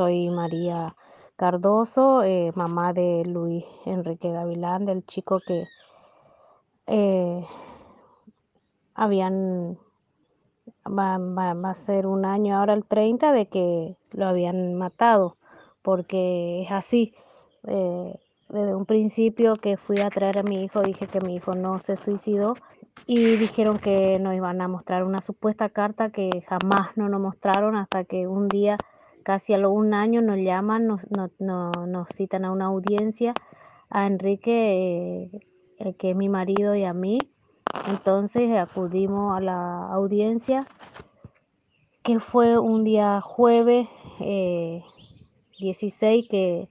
soy 0.00 0.30
María 0.30 0.96
Cardoso, 1.36 2.22
eh, 2.22 2.52
mamá 2.54 2.94
de 2.94 3.22
Luis 3.26 3.66
Enrique 3.84 4.32
Gavilán, 4.32 4.86
del 4.86 5.04
chico 5.04 5.40
que 5.46 5.66
eh, 6.86 7.46
habían, 8.94 9.76
va, 10.86 11.18
va, 11.18 11.70
a 11.70 11.74
ser 11.74 12.06
un 12.06 12.24
año 12.24 12.56
ahora 12.56 12.72
el 12.72 12.86
30 12.86 13.32
de 13.34 13.48
que 13.48 13.94
lo 14.12 14.26
habían 14.26 14.74
matado, 14.74 15.36
porque 15.82 16.62
es 16.62 16.72
así. 16.72 17.12
Eh, 17.66 18.18
desde 18.48 18.74
un 18.74 18.86
principio 18.86 19.56
que 19.56 19.76
fui 19.76 20.00
a 20.00 20.08
traer 20.08 20.38
a 20.38 20.42
mi 20.42 20.64
hijo, 20.64 20.80
dije 20.80 21.08
que 21.08 21.20
mi 21.20 21.36
hijo 21.36 21.54
no 21.54 21.78
se 21.78 21.96
suicidó 21.96 22.54
y 23.06 23.36
dijeron 23.36 23.78
que 23.78 24.18
nos 24.18 24.34
iban 24.34 24.62
a 24.62 24.68
mostrar 24.68 25.04
una 25.04 25.20
supuesta 25.20 25.68
carta 25.68 26.08
que 26.08 26.42
jamás 26.48 26.96
no 26.96 27.10
nos 27.10 27.20
mostraron 27.20 27.76
hasta 27.76 28.04
que 28.04 28.26
un 28.26 28.48
día, 28.48 28.78
casi 29.22 29.54
a 29.54 29.68
un 29.68 29.94
año, 29.94 30.22
nos 30.22 30.38
llaman, 30.38 30.86
nos, 30.86 31.06
nos 31.38 32.08
citan 32.14 32.44
a 32.44 32.52
una 32.52 32.66
audiencia 32.66 33.34
a 33.90 34.06
Enrique, 34.06 35.30
eh, 35.78 35.94
que 35.94 36.10
es 36.10 36.16
mi 36.16 36.28
marido, 36.28 36.74
y 36.74 36.84
a 36.84 36.94
mí. 36.94 37.18
Entonces 37.88 38.50
acudimos 38.56 39.36
a 39.36 39.40
la 39.40 39.92
audiencia, 39.92 40.66
que 42.02 42.18
fue 42.18 42.58
un 42.58 42.84
día 42.84 43.20
jueves 43.20 43.88
eh, 44.20 44.82
16 45.58 46.26
que 46.28 46.68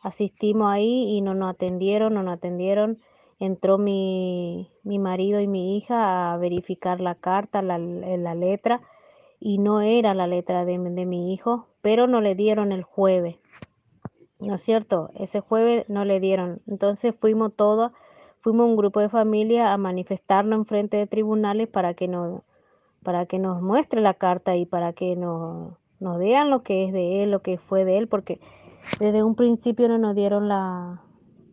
asistimos 0.00 0.70
ahí 0.70 1.16
y 1.16 1.20
no 1.20 1.34
nos 1.34 1.50
atendieron, 1.50 2.14
no 2.14 2.22
nos 2.22 2.34
atendieron. 2.34 2.98
Entró 3.38 3.78
mi, 3.78 4.70
mi 4.82 4.98
marido 4.98 5.40
y 5.40 5.46
mi 5.46 5.76
hija 5.76 6.32
a 6.32 6.36
verificar 6.36 7.00
la 7.00 7.14
carta, 7.14 7.62
la, 7.62 7.78
la 7.78 8.34
letra, 8.34 8.82
y 9.38 9.58
no 9.58 9.80
era 9.80 10.12
la 10.12 10.26
letra 10.26 10.66
de, 10.66 10.78
de 10.78 11.06
mi 11.06 11.32
hijo, 11.32 11.66
pero 11.82 12.06
no 12.06 12.20
le 12.20 12.34
dieron 12.34 12.72
el 12.72 12.82
jueves. 12.82 13.36
¿No 14.38 14.54
es 14.54 14.62
cierto? 14.62 15.10
Ese 15.14 15.40
jueves 15.40 15.88
no 15.88 16.04
le 16.04 16.18
dieron. 16.18 16.62
Entonces 16.66 17.14
fuimos 17.18 17.54
todos, 17.54 17.92
fuimos 18.40 18.66
un 18.66 18.76
grupo 18.76 19.00
de 19.00 19.08
familia 19.08 19.72
a 19.72 19.76
manifestarnos 19.76 20.60
en 20.60 20.64
frente 20.66 20.96
de 20.96 21.06
tribunales 21.06 21.68
para 21.68 21.94
que 21.94 22.08
nos, 22.08 22.42
para 23.02 23.26
que 23.26 23.38
nos 23.38 23.60
muestre 23.60 24.00
la 24.00 24.14
carta 24.14 24.56
y 24.56 24.64
para 24.64 24.92
que 24.92 25.14
nos, 25.16 25.74
nos 26.00 26.18
lo 26.48 26.62
que 26.62 26.86
es 26.86 26.92
de 26.92 27.22
él, 27.22 27.30
lo 27.30 27.42
que 27.42 27.58
fue 27.58 27.84
de 27.84 27.98
él, 27.98 28.08
porque 28.08 28.40
desde 28.98 29.22
un 29.22 29.34
principio 29.34 29.88
no 29.88 29.98
nos 29.98 30.14
dieron 30.14 30.48
la, 30.48 31.02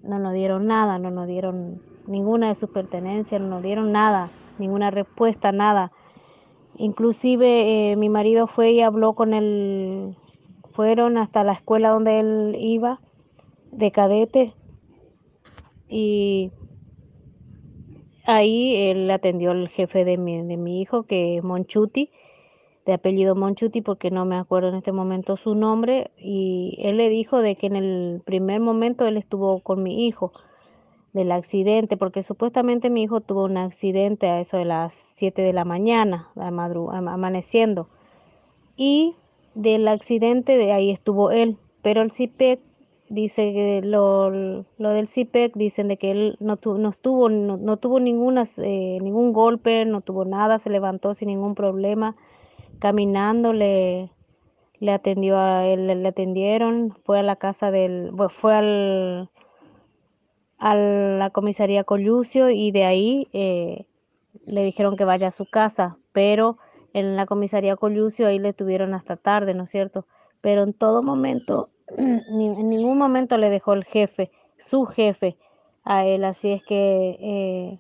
no 0.03 0.19
nos 0.19 0.33
dieron 0.33 0.65
nada, 0.67 0.99
no 0.99 1.11
nos 1.11 1.27
dieron 1.27 1.81
ninguna 2.07 2.47
de 2.47 2.55
sus 2.55 2.69
pertenencias, 2.69 3.41
no 3.41 3.47
nos 3.47 3.63
dieron 3.63 3.91
nada, 3.91 4.31
ninguna 4.57 4.91
respuesta, 4.91 5.51
nada. 5.51 5.91
Inclusive 6.77 7.91
eh, 7.91 7.95
mi 7.95 8.09
marido 8.09 8.47
fue 8.47 8.71
y 8.71 8.81
habló 8.81 9.13
con 9.13 9.33
él, 9.33 10.15
fueron 10.73 11.17
hasta 11.17 11.43
la 11.43 11.53
escuela 11.53 11.89
donde 11.89 12.19
él 12.19 12.55
iba, 12.59 12.99
de 13.71 13.91
cadete, 13.91 14.53
y 15.89 16.51
ahí 18.25 18.75
él 18.75 19.09
atendió 19.09 19.51
al 19.51 19.69
jefe 19.69 20.05
de 20.05 20.17
mi, 20.17 20.43
de 20.43 20.57
mi 20.57 20.81
hijo, 20.81 21.03
que 21.03 21.37
es 21.37 21.43
Monchuti, 21.43 22.11
de 22.85 22.93
apellido 22.93 23.35
Monchuti 23.35 23.81
porque 23.81 24.11
no 24.11 24.25
me 24.25 24.37
acuerdo 24.37 24.69
en 24.69 24.75
este 24.75 24.93
momento 24.93 25.35
su 25.35 25.55
nombre 25.55 26.11
y 26.17 26.77
él 26.79 26.97
le 26.97 27.09
dijo 27.09 27.41
de 27.41 27.55
que 27.55 27.67
en 27.67 27.75
el 27.75 28.21
primer 28.23 28.61
momento 28.61 29.05
él 29.05 29.17
estuvo 29.17 29.59
con 29.59 29.83
mi 29.83 30.07
hijo 30.07 30.31
del 31.13 31.31
accidente 31.31 31.97
porque 31.97 32.21
supuestamente 32.21 32.89
mi 32.89 33.03
hijo 33.03 33.21
tuvo 33.21 33.45
un 33.45 33.57
accidente 33.57 34.27
a 34.27 34.39
eso 34.39 34.57
de 34.57 34.65
las 34.65 34.93
7 34.93 35.41
de 35.41 35.53
la 35.53 35.65
mañana 35.65 36.29
amaneciendo. 36.35 37.87
Y 38.75 39.15
del 39.55 39.87
accidente 39.87 40.57
de 40.57 40.71
ahí 40.71 40.91
estuvo 40.91 41.31
él 41.31 41.57
pero 41.81 42.01
el 42.01 42.11
CIPEC 42.11 42.59
dice 43.07 43.53
que 43.53 43.81
lo, 43.81 44.29
lo 44.29 44.89
del 44.89 45.07
CIPEC 45.07 45.53
dicen 45.55 45.87
de 45.87 45.95
que 45.95 46.11
él 46.11 46.37
no, 46.41 46.59
no 46.61 46.91
tuvo 46.91 47.29
no, 47.29 47.77
tuvo 47.77 48.01
ninguna 48.01 48.43
eh, 48.57 48.99
ningún 49.01 49.31
golpe 49.31 49.85
no 49.85 50.01
tuvo 50.01 50.25
nada 50.25 50.59
se 50.59 50.69
levantó 50.69 51.13
sin 51.13 51.29
ningún 51.29 51.55
problema 51.55 52.17
caminando 52.79 53.53
le, 53.53 54.11
le 54.79 54.91
atendió 54.91 55.37
a 55.39 55.65
él, 55.65 55.87
le 55.87 56.07
atendieron, 56.07 56.95
fue 57.05 57.19
a 57.19 57.23
la 57.23 57.37
casa 57.37 57.71
del, 57.71 58.11
fue 58.29 58.55
al 58.55 59.29
a 60.59 60.75
la 60.75 61.29
comisaría 61.29 61.83
Colucio 61.83 62.49
y 62.49 62.71
de 62.71 62.85
ahí 62.85 63.27
eh, 63.33 63.85
le 64.45 64.63
dijeron 64.63 64.97
que 64.97 65.05
vaya 65.05 65.27
a 65.27 65.31
su 65.31 65.45
casa, 65.45 65.97
pero 66.11 66.57
en 66.93 67.15
la 67.15 67.25
comisaría 67.25 67.75
Colucio 67.75 68.27
ahí 68.27 68.39
le 68.39 68.53
tuvieron 68.53 68.93
hasta 68.93 69.17
tarde, 69.17 69.53
¿no 69.53 69.63
es 69.63 69.69
cierto? 69.69 70.05
Pero 70.41 70.63
en 70.63 70.73
todo 70.73 71.03
momento, 71.03 71.69
en 71.97 72.69
ningún 72.69 72.97
momento 72.97 73.37
le 73.37 73.49
dejó 73.49 73.73
el 73.73 73.85
jefe, 73.85 74.31
su 74.57 74.85
jefe, 74.85 75.37
a 75.83 76.05
él, 76.05 76.25
así 76.25 76.51
es 76.51 76.63
que 76.63 77.17
eh, 77.21 77.79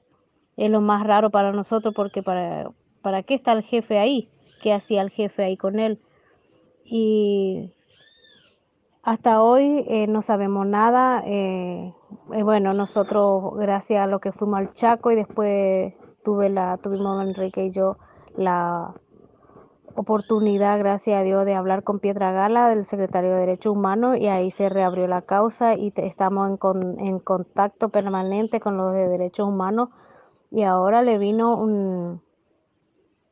es 0.55 0.71
lo 0.71 0.79
más 0.79 1.05
raro 1.05 1.29
para 1.29 1.51
nosotros 1.51 1.93
porque 1.93 2.23
para, 2.23 2.71
¿para 3.01 3.23
qué 3.23 3.33
está 3.33 3.51
el 3.51 3.63
jefe 3.63 3.99
ahí? 3.99 4.29
qué 4.61 4.73
hacía 4.73 5.01
el 5.01 5.09
jefe 5.09 5.43
ahí 5.43 5.57
con 5.57 5.79
él. 5.79 5.99
Y 6.83 7.73
hasta 9.03 9.41
hoy 9.41 9.85
eh, 9.87 10.07
no 10.07 10.21
sabemos 10.21 10.65
nada. 10.65 11.23
Eh, 11.25 11.93
eh, 12.33 12.43
bueno, 12.43 12.73
nosotros, 12.73 13.55
gracias 13.55 14.03
a 14.03 14.07
lo 14.07 14.19
que 14.19 14.31
fuimos 14.31 14.59
al 14.59 14.73
Chaco 14.73 15.11
y 15.11 15.15
después 15.15 15.93
tuve 16.23 16.49
la, 16.49 16.77
tuvimos 16.77 17.25
Enrique 17.25 17.65
y 17.65 17.71
yo 17.71 17.97
la 18.35 18.93
oportunidad, 19.95 20.77
gracias 20.77 21.19
a 21.19 21.23
Dios, 21.23 21.45
de 21.45 21.55
hablar 21.55 21.83
con 21.83 21.99
Piedra 21.99 22.31
Gala, 22.31 22.69
del 22.69 22.85
secretario 22.85 23.31
de 23.31 23.39
Derechos 23.39 23.75
Humanos, 23.75 24.17
y 24.17 24.27
ahí 24.27 24.51
se 24.51 24.69
reabrió 24.69 25.07
la 25.07 25.23
causa 25.23 25.75
y 25.75 25.91
estamos 25.95 26.49
en, 26.49 26.99
en 26.99 27.19
contacto 27.19 27.89
permanente 27.89 28.59
con 28.59 28.77
los 28.77 28.93
de 28.93 29.07
Derechos 29.07 29.47
Humanos. 29.47 29.89
Y 30.51 30.63
ahora 30.63 31.01
le 31.01 31.17
vino 31.17 31.57
un, 31.57 32.21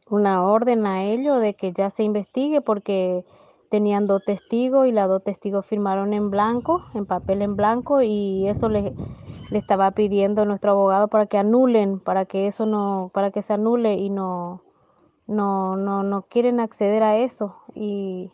una 0.09 0.43
orden 0.43 0.85
a 0.85 1.03
ellos 1.03 1.39
de 1.41 1.53
que 1.53 1.71
ya 1.71 1.89
se 1.89 2.03
investigue 2.03 2.61
porque 2.61 3.25
tenían 3.75 4.07
dos 4.07 4.23
testigos 4.23 4.87
y 4.87 4.93
las 4.93 5.09
dos 5.09 5.21
testigos 5.21 5.65
firmaron 5.65 6.13
en 6.13 6.29
blanco, 6.29 6.85
en 6.93 7.05
papel 7.05 7.41
en 7.41 7.57
blanco 7.57 8.01
y 8.01 8.47
eso 8.47 8.69
le, 8.69 8.93
le 9.51 9.59
estaba 9.59 9.91
pidiendo 9.91 10.43
a 10.43 10.45
nuestro 10.45 10.71
abogado 10.71 11.09
para 11.09 11.25
que 11.25 11.37
anulen, 11.37 11.99
para 11.99 12.23
que 12.23 12.47
eso 12.47 12.65
no, 12.65 13.11
para 13.13 13.31
que 13.31 13.41
se 13.41 13.51
anule 13.51 13.95
y 13.95 14.09
no, 14.09 14.61
no, 15.27 15.75
no, 15.75 16.03
no 16.03 16.21
quieren 16.21 16.61
acceder 16.61 17.03
a 17.03 17.17
eso. 17.17 17.57
Y, 17.73 18.31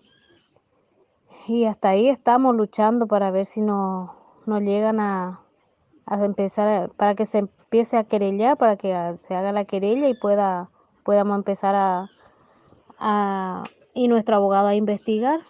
y 1.47 1.66
hasta 1.66 1.90
ahí 1.90 2.07
estamos 2.07 2.56
luchando 2.56 3.07
para 3.07 3.31
ver 3.31 3.47
si 3.47 3.62
no, 3.62 4.13
no 4.46 4.59
llegan 4.59 5.00
a, 5.00 5.41
a 6.06 6.24
empezar, 6.24 6.91
para 6.97 7.16
que 7.16 7.25
se 7.25 7.40
empiece 7.40 7.97
a 7.97 8.03
querellar, 8.03 8.57
para 8.57 8.78
que 8.78 8.96
se 9.22 9.34
haga 9.34 9.51
la 9.51 9.66
querella 9.66 10.07
y 10.07 10.13
pueda 10.13 10.69
podamos 11.03 11.35
empezar 11.35 11.74
a, 11.74 12.09
a, 13.00 13.63
y 13.94 14.07
nuestro 14.07 14.35
abogado 14.35 14.68
a 14.68 14.75
investigar 14.75 15.41